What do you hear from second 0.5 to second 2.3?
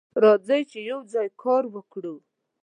چې یوځای کار وکړو.